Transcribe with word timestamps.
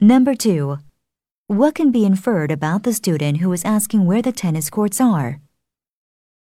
Number 0.00 0.34
2. 0.34 0.76
What 1.46 1.74
can 1.74 1.90
be 1.90 2.04
inferred 2.04 2.50
about 2.50 2.82
the 2.82 2.92
student 2.92 3.38
who 3.38 3.50
is 3.54 3.64
asking 3.64 4.04
where 4.04 4.20
the 4.20 4.30
tennis 4.30 4.68
courts 4.68 5.00
are? 5.00 5.40